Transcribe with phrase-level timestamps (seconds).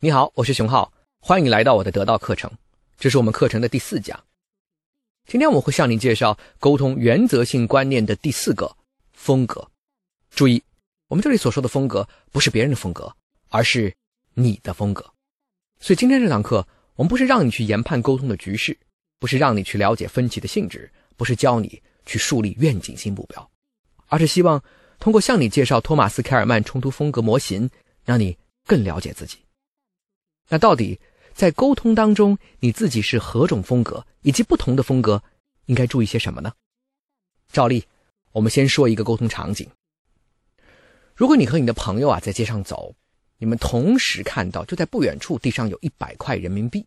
[0.00, 2.48] 你好，我是熊浩，欢迎来到我的得到课程。
[3.00, 4.22] 这是我们课程的第四讲。
[5.26, 8.76] 今天我会向你介绍沟通原则性观念的第四个
[9.12, 9.68] 风格。
[10.30, 10.62] 注意，
[11.08, 13.12] 我们这里所说的风格不是别人的风格，
[13.48, 13.92] 而是
[14.34, 15.04] 你的风格。
[15.80, 18.78] 所以今天这堂课，我们不是让你去研判沟通的局势，
[19.18, 23.50] 不是让你去了解分歧的性质，不是教你去树立愿景性目标，
[24.06, 24.62] 而是希望
[25.00, 27.68] 通过向你介绍托马斯·凯尔曼冲突风格模型，
[28.04, 29.38] 让你更了解自己。
[30.48, 30.98] 那到底
[31.34, 35.22] 在沟通当中，你自己是何种风格，以及不同的风格
[35.66, 36.52] 应该注意些什么呢？
[37.52, 37.84] 照例，
[38.32, 39.68] 我们先说一个沟通场景。
[41.14, 42.94] 如果你和你的朋友啊在街上走，
[43.38, 46.86] 你们同时看到就在不远处地上有一百块人民币，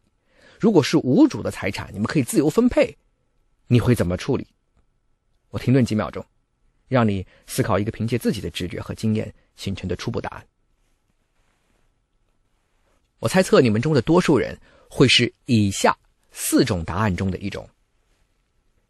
[0.59, 2.97] 如果是无主的财产，你们可以自由分配，
[3.67, 4.47] 你会怎么处理？
[5.49, 6.25] 我停顿几秒钟，
[6.87, 10.47] 让你思考一个凭借自己的直觉和经验形成的初步答案。
[13.21, 14.57] 我猜测你们中的多数人
[14.89, 15.95] 会是以下
[16.31, 17.69] 四种答案中的一种。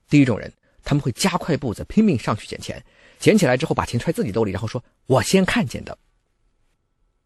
[0.09, 0.51] 第一种人，
[0.85, 2.81] 他们会加快步子，拼命上去捡钱，
[3.19, 5.97] 捡起来之后把钱揣自己兜里，然后说：“我先看见的。”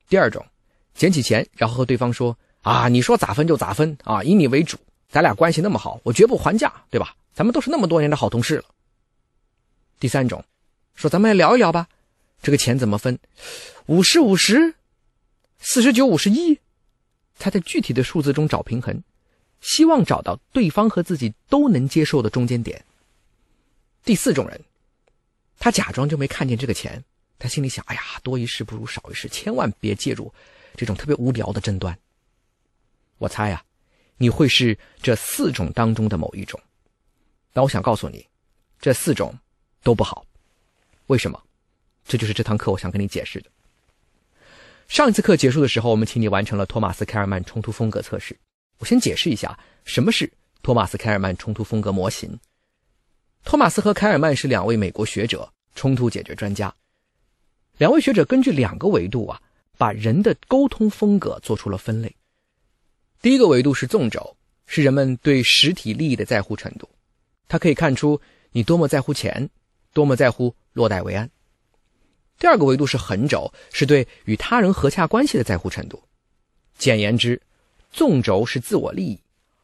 [0.10, 0.44] 第二种，
[0.96, 4.76] 捡起钱，然后和对方说：“啊，你说咋分就咋分啊，以你为主，
[5.08, 7.16] 咱俩关系那么好，我绝不还价，对吧？
[7.36, 8.66] 咱们都是那么多年的好同事了。”
[10.02, 10.44] 第三种，
[10.96, 11.88] 说：“咱们来聊一聊吧，
[12.42, 13.20] 这个钱怎么分？
[13.86, 14.74] 五十五十，
[15.60, 16.60] 四十九五十一。”
[17.38, 19.04] 他在具体的数字中找平衡，
[19.62, 22.84] 希望找到对方和自己都能接受的中间点。
[24.04, 24.62] 第四种人，
[25.60, 27.04] 他假装就没看见这个钱，
[27.38, 30.34] 他心里想：哎呀，多一事不如少一事，千万别介入
[30.76, 31.98] 这种特别无聊的争端。
[33.18, 33.64] 我猜呀，
[34.18, 36.60] 你会是这四种当中的某一种。
[37.54, 38.28] 但我想告诉你，
[38.80, 39.38] 这四种
[39.82, 40.26] 都不好。
[41.08, 41.42] 为什么？
[42.08, 43.50] 这就是这堂课我想跟你解释的。
[44.88, 48.38] 上一次课结束的时候，我们请你完成了托马斯·凯尔曼冲突风格测试。
[48.80, 52.40] 我先解释一下什么是托马斯·凯尔曼冲突风格模型。
[53.44, 56.74] 托马斯和凯尔曼是两位美国学者，冲突解决专家。
[57.78, 59.42] 两位学者根据两个维度啊，
[59.78, 62.16] 把人的沟通风格做出了分类。
[63.22, 66.88] 第一个维度是纵轴，是人们对实体利益的在乎程度，
[67.48, 68.22] 它可以看出
[68.52, 69.50] 你多么在乎钱，
[69.94, 71.30] 多么在乎落袋为安。
[72.38, 76.04] 第二个维度是横轴，是对与他人和洽关系的在乎程度。
[76.78, 77.42] 简言之，
[77.92, 79.20] 纵轴是自我利益，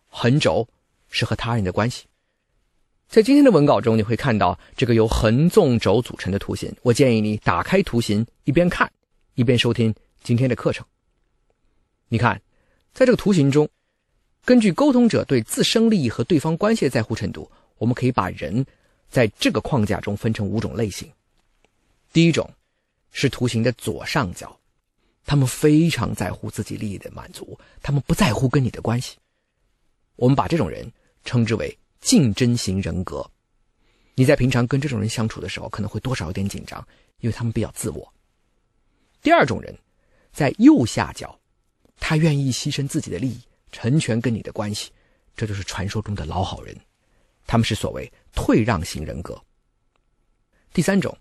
[0.07, 0.65] 横轴
[1.09, 2.05] 是和他人的关系。
[3.09, 6.73] 在今天的文稿中，你会看到这个由横纵轴组成的图形。
[6.81, 8.89] 我建议你打开图形，一边看
[9.35, 9.93] 一边收听
[10.23, 10.85] 今天的课程。
[12.07, 12.41] 你看，
[12.93, 13.67] 在这个图形中，
[14.45, 18.65] 根据沟通者对自身利益和对方关系的在乎程度，我们可以把人
[19.09, 21.11] 在这个框架中分成五种类型。
[22.13, 22.49] 第一种。
[23.11, 24.57] 是图形的左上角，
[25.25, 29.17] 他们非常在乎自己利益的满足，他们不在乎跟你的关系。
[30.15, 30.89] 我们把这种人
[31.23, 33.29] 称之为竞争型人格。
[34.15, 36.85] 你在平常跟这种人相处的时候，可能会多少有点紧张，
[37.19, 38.13] 因为他们比较自我。
[39.21, 39.77] 第二种人，
[40.31, 41.37] 在右下角，
[41.99, 44.91] 他愿意牺牲自己的利益，成全跟你的关系，
[45.35, 46.75] 这就是传说中的老好人。
[47.45, 49.41] 他们是所谓退让型人格。
[50.71, 51.15] 第三种。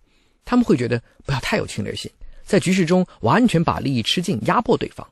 [0.45, 2.11] 他们会觉得不要太有侵略性，
[2.45, 5.07] 在局势中完全把利益吃尽，压迫对方。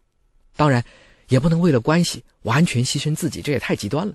[0.56, 0.84] 当然，
[1.28, 4.14] 也不能为了关系完全牺牲自己，这也太极端了。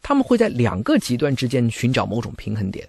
[0.00, 2.88] 他们会在两个极端之间寻找某种平衡点，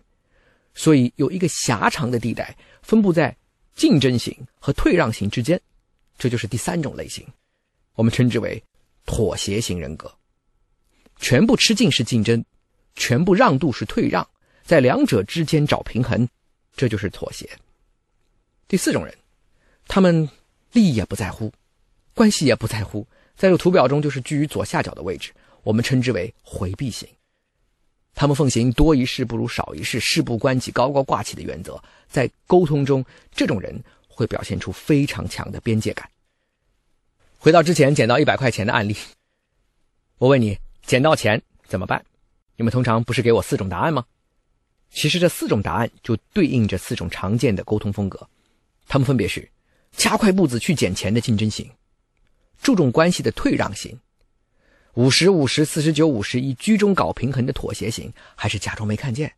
[0.74, 3.36] 所以有一个狭长的地带分布在
[3.76, 5.60] 竞争型和退让型之间，
[6.18, 7.28] 这就是第三种类型，
[7.96, 8.64] 我们称之为
[9.06, 10.12] 妥协型人格。
[11.20, 12.44] 全部吃尽是竞争，
[12.96, 14.28] 全部让渡是退让，
[14.64, 16.28] 在两者之间找平衡。
[16.76, 17.48] 这就是妥协。
[18.68, 19.16] 第四种人，
[19.88, 20.28] 他们
[20.72, 21.52] 利益也不在乎，
[22.14, 25.32] 关系也不在乎，在这个图表中就是居于左下角的位置，
[25.64, 27.08] 我们称之为回避型。
[28.16, 36.10] 他们奉行多一事不如少一事，事不关己高高挂起的原则，在沟通中，这种人会表现出非常强的边界感。
[37.38, 38.96] 回到之前捡到一百块钱的案例，
[40.18, 42.04] 我问你，捡到钱怎么办？
[42.56, 44.06] 你们通常不是给我四种答案吗？
[44.92, 48.30] 其实这四种答案就对应着四种常见的沟通风格，
[48.94, 49.50] 他们分别是：
[49.94, 51.68] 加快步子去捡钱的竞争型，
[52.62, 54.00] 注重关系的退让型，
[54.94, 59.34] 五十五十四十九五十一居中搞平衡的妥协型，还是假装没看见，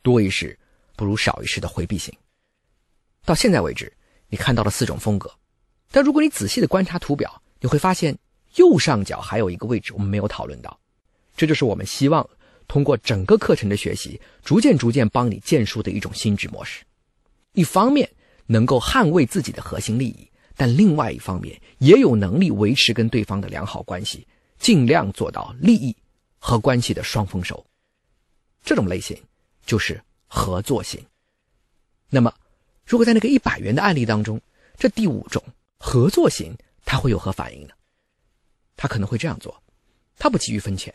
[0.00, 0.56] 多一事
[0.94, 2.14] 不如少一事的回避型。
[3.24, 3.92] 到现在为止，
[4.28, 5.28] 你看到了四种风格，
[5.90, 8.16] 但如果你仔细的观察图表，你会发现
[8.54, 10.78] 右上角还有一个位置我们没有讨论到，
[11.36, 12.24] 这就是我们希望。
[12.68, 16.84] 通过整个课程的学习，逐渐逐渐帮你建树的一种心智模式。
[17.54, 18.08] 一方面
[18.50, 24.26] 能够捍卫自己的核心利益，但另外一方面也有能力维持跟对方的良好关系，
[24.58, 25.96] 尽量做到利益
[26.40, 27.64] 和关系的双丰收。
[28.64, 29.16] 这种类型
[29.64, 31.00] 就是合作型。
[32.08, 32.34] 那么，
[32.84, 34.40] 如果在那个一百元的案例当中，
[34.76, 35.40] 这第五种
[35.78, 36.52] 合作型，
[36.84, 37.74] 他会有何反应呢？
[38.76, 39.62] 他可能会这样做：
[40.18, 40.92] 他不急于分钱，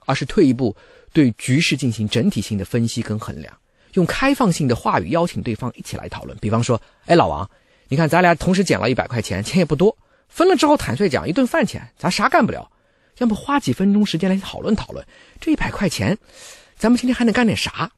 [0.00, 0.76] 而是退一步，
[1.12, 3.56] 对局势进行整体性的分析跟衡量，
[3.94, 6.36] 用开放性的话语邀请对方一起来讨论。
[6.38, 7.48] 比方说，哎，老王，
[7.88, 9.96] 你看咱俩同时捡了一百块钱，钱也不多，
[10.28, 12.70] 分了之后坦率讲，一顿饭钱咱啥干不了，
[13.18, 15.06] 要不花几分钟时间来讨论讨论
[15.40, 16.16] 这一百块钱。
[16.76, 17.90] 咱们今天还能干点啥？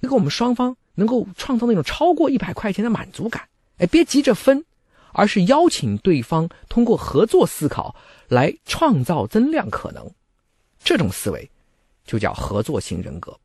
[0.00, 3.42] 能够我们双方能够创造那种超过一百块钱的满足感。
[3.78, 4.64] 哎，别急着分，
[5.12, 7.96] 而是邀请对方通过合作思考
[8.28, 10.08] 来创造增量可能。
[10.84, 11.50] 这种思维
[12.06, 13.36] 就叫合作型人格。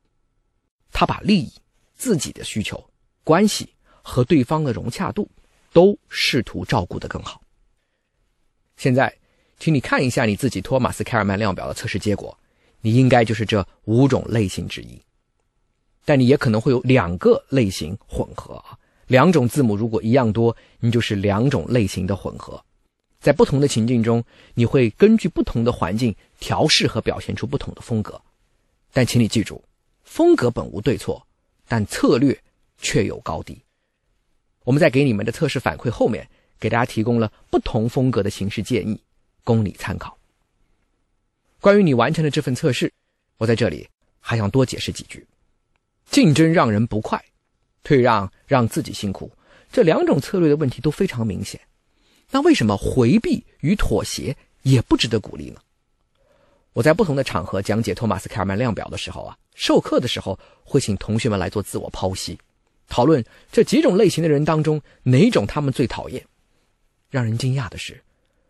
[0.91, 1.51] 他把利益、
[2.03, 2.83] 自己的需求、
[3.23, 3.69] 关系
[4.01, 5.31] 和对方的融洽度
[5.71, 7.41] 都试图照顾得更好。
[8.75, 9.15] 现在，
[9.57, 12.37] 请你看一下你自己托马斯凯尔曼量表的测试结果。
[12.81, 15.01] 你应该就是这五种类型之一，
[16.03, 18.77] 但你也可能会有两个类型混合啊。
[19.07, 22.61] 两种字母如果一样多，你就是两种类型的混合。
[23.21, 24.21] 在不同的情境中，
[24.55, 28.21] 你会根据不同的环境调试和表现出不同的风格。
[28.91, 29.63] 但请你记住，
[30.03, 31.25] 风格本无对错，
[31.73, 32.39] 但策略
[32.77, 33.59] 却有高低。
[34.63, 36.29] 我们在给你们的测试反馈后面，
[36.59, 39.01] 给大家提供了不同风格的形式建议，
[39.43, 40.15] 供你参考。
[41.59, 42.93] 关于你完成的这份测试，
[43.39, 43.89] 我在这里
[44.19, 45.25] 还想多解释几句。
[46.11, 47.19] 竞争让人不快，
[47.81, 49.31] 退让让自己辛苦，
[49.71, 51.59] 这两种策略的问题都非常明显。
[52.29, 55.59] 那为什么回避与妥协也不值得鼓励呢？
[56.73, 62.37] 我在不同的场合讲解托马斯凯尔曼量表的时候啊，授课的时候会请同学们来做自我剖析，
[62.89, 66.23] 讨论这几种类型的人当中哪种他们最讨厌。
[67.09, 68.01] 让人惊讶的是，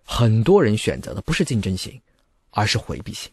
[0.04, 2.00] 很多人选择的不是竞争型。
[2.56, 3.32] 而是回避型，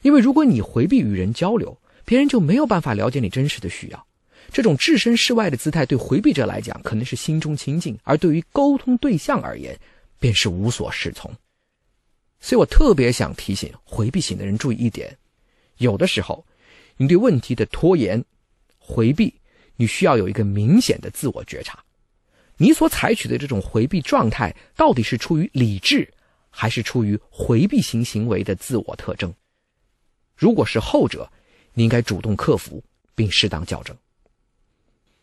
[0.00, 4.06] 因为如果你回避与人交流，别人就没有办法了解你真实的需要。
[4.50, 9.78] 这种置身事外的姿态，对回避者来讲可能是心中清净，而对于沟通对象而言，
[10.18, 11.30] 便是无所适从。
[12.44, 15.16] 所以我特别想提醒回避型的人注意一点：
[15.78, 16.44] 有的时候，
[16.98, 18.22] 你对问题的拖延、
[18.76, 19.32] 回避，
[19.76, 21.82] 你需要有一个明显的自我觉察。
[22.58, 26.06] 你所采取的这种回避状态，到底是出于理智？
[26.50, 29.32] 还是出于回避型行为的自我特征。
[30.36, 31.32] 如果是后者，
[31.72, 33.96] 你应该主动克服并适当校正。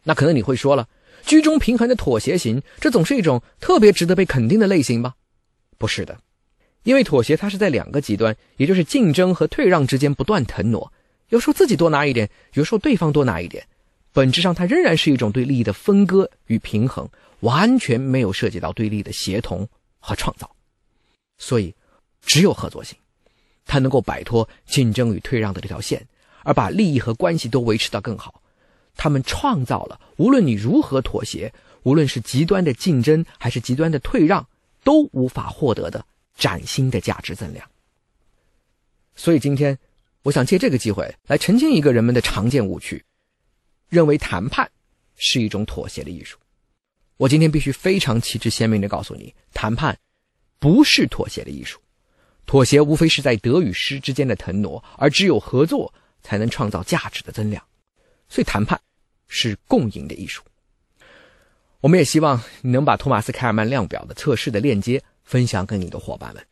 [0.02, 0.90] 那可能你会说了，
[1.24, 5.14] 居中平衡的妥协型，这总是一种特别值得被肯定的类型吧？
[5.78, 6.20] 不是的，
[6.84, 10.92] 因为妥协它是在两个极端，也就是竞争和退让之间不断腾挪，
[11.30, 13.66] 有时候自己多拿一点，有时候对方多拿一点，
[14.12, 17.08] 本质上它仍然是一种对利益的分割与平衡，
[17.42, 19.68] 完全没有涉及到对立的协同
[20.00, 20.50] 和创造。
[21.38, 21.74] 所以，
[22.22, 22.98] 只有合作性，
[23.66, 26.06] 它能够摆脱竞争与退让的这条线，
[26.44, 28.42] 而把利益和关系都维持到更好。
[28.96, 31.54] 他们创造了无论你如何妥协，
[31.84, 34.48] 无论是极端的竞争还是极端的退让，
[34.84, 36.06] 都无法获得的
[36.36, 37.70] 崭新的价值增量。
[39.16, 39.78] 所以今天，
[40.24, 43.04] 我想借这个机会来澄清一个人们的常见误区，
[43.90, 44.70] 认为谈判
[45.16, 46.38] 是一种妥协的艺术。
[47.18, 49.98] 我今天必须非常旗帜鲜明的告诉你，谈判。
[50.60, 51.80] 不是妥协的艺术，
[52.46, 55.92] 妥协无非是在得与失之间的腾挪，而只有合作
[56.22, 57.66] 才能创造价值的增量。
[58.30, 58.80] 所以，谈判
[59.28, 60.44] 是共赢的艺术。
[61.80, 66.46] 我们也希望你能把托马斯凯尔曼量表的测试的链接分享给你的伙伴们。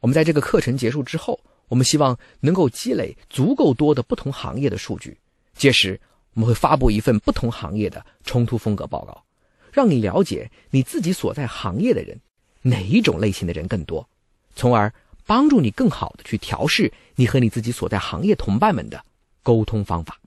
[0.00, 5.16] 我们在这个课程结束之后，我们希望能够积累足够多的不同行业的数据，
[5.54, 5.98] 届时
[6.34, 9.24] 我们会发布一份不同行业的冲突风格报告，
[9.72, 12.20] 让你了解你自己所在行业的人。
[12.60, 14.06] 哪一种类型的人更多，
[14.54, 14.92] 从而
[15.24, 19.02] 帮助你更好的去调试你和你自己所在行业同伴们的
[19.42, 20.20] 沟通方法。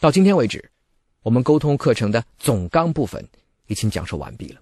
[0.00, 0.70] 到今天为止，
[1.22, 3.24] 我们沟通课程的总纲部分
[3.68, 4.60] 已经讲授完毕了。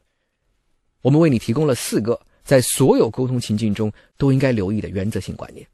[1.02, 5.66] 我们为你提供了四个在所有沟通情境中都应该留意的原则性观念，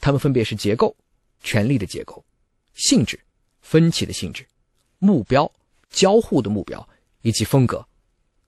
[0.00, 0.94] 它们分别是结构、
[1.42, 2.24] 权力的结构、
[2.74, 3.18] 性质、
[3.60, 4.46] 分歧的性质、
[4.98, 5.50] 目标、
[5.90, 6.86] 交互的目标
[7.22, 7.86] 以及风格、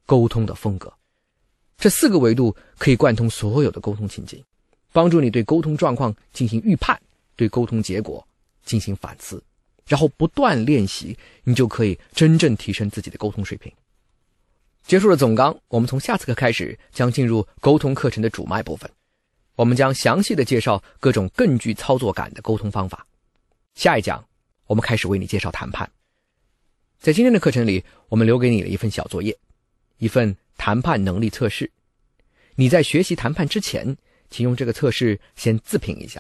[0.05, 0.93] 沟通的风格。
[1.79, 4.43] 这四个维度可以贯通所有的沟通情境，
[4.93, 6.99] 帮助你对沟通状况进行预判，
[7.37, 8.27] 对沟通结果
[8.65, 9.43] 进行反思，
[9.87, 13.71] 然后不断练习，你就可以真正提升自己的沟通水平。
[14.87, 18.89] 结束了总纲，我们从下次课开始将进入沟通课程的主脉部分，
[19.57, 23.05] 我们将详细的介绍各种更具操作感的沟通方法。
[23.75, 24.25] 下一讲，
[24.67, 25.91] 我们开始为你介绍谈判。
[27.01, 29.37] 在今天的课程里，我们留给你了一份小作业，
[29.99, 30.37] 一份。
[30.59, 31.71] 谈判能力测试。
[32.55, 33.95] 你在学习谈判之前，
[34.31, 36.19] 请用这个测试先自评一下，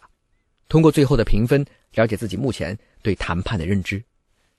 [0.68, 4.04] 通过最后的评分，了解自己目前对谈判的认知。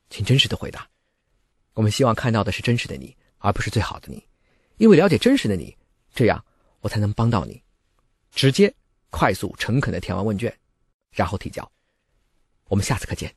[0.10, 0.90] 请真实的回答。
[1.76, 4.24] 我们希望看到的是真实的你，而不是最好的你。
[4.77, 5.75] 因为了解真实的你，
[6.13, 6.44] 这样
[6.82, 7.62] 我才能帮到你。
[8.32, 8.74] 直接、
[9.10, 10.56] 快速、诚恳的填完问卷，
[11.12, 11.70] 然后提交。
[12.65, 13.37] 我们下次课见。